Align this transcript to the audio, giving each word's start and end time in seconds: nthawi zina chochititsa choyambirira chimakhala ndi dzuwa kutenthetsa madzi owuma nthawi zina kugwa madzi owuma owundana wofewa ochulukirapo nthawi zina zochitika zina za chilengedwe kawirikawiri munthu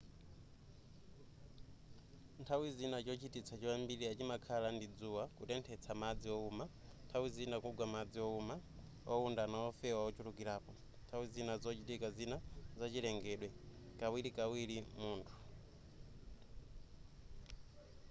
nthawi 2.41 2.67
zina 2.77 2.97
chochititsa 3.05 3.53
choyambirira 3.61 4.13
chimakhala 4.17 4.67
ndi 4.75 4.87
dzuwa 4.97 5.23
kutenthetsa 5.37 5.91
madzi 6.01 6.27
owuma 6.37 6.65
nthawi 7.05 7.27
zina 7.35 7.55
kugwa 7.63 7.85
madzi 7.93 8.17
owuma 8.27 8.55
owundana 9.13 9.57
wofewa 9.63 10.01
ochulukirapo 10.09 10.71
nthawi 11.03 11.25
zina 11.33 11.53
zochitika 11.63 12.07
zina 12.17 12.37
za 12.79 12.85
chilengedwe 12.93 13.49
kawirikawiri 13.99 14.77
munthu 15.01 15.35